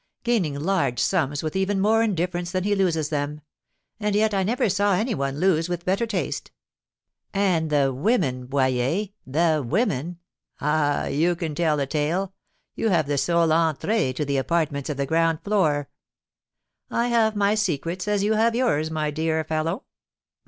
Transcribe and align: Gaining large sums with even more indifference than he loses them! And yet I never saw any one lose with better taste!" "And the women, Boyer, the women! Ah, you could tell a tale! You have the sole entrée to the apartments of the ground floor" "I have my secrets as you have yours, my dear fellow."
Gaining 0.23 0.59
large 0.59 0.97
sums 0.99 1.43
with 1.43 1.55
even 1.55 1.79
more 1.79 2.01
indifference 2.01 2.51
than 2.51 2.63
he 2.63 2.73
loses 2.73 3.09
them! 3.09 3.41
And 3.99 4.15
yet 4.15 4.33
I 4.33 4.41
never 4.41 4.67
saw 4.67 4.93
any 4.95 5.13
one 5.13 5.39
lose 5.39 5.69
with 5.69 5.85
better 5.85 6.07
taste!" 6.07 6.49
"And 7.35 7.69
the 7.69 7.93
women, 7.93 8.47
Boyer, 8.47 9.09
the 9.27 9.63
women! 9.63 10.17
Ah, 10.59 11.05
you 11.05 11.35
could 11.35 11.55
tell 11.55 11.79
a 11.79 11.85
tale! 11.85 12.33
You 12.73 12.89
have 12.89 13.05
the 13.05 13.19
sole 13.19 13.49
entrée 13.49 14.15
to 14.15 14.25
the 14.25 14.37
apartments 14.37 14.89
of 14.89 14.97
the 14.97 15.05
ground 15.05 15.43
floor" 15.43 15.87
"I 16.89 17.09
have 17.09 17.35
my 17.35 17.53
secrets 17.53 18.07
as 18.07 18.23
you 18.23 18.33
have 18.33 18.55
yours, 18.55 18.89
my 18.89 19.11
dear 19.11 19.43
fellow." 19.43 19.83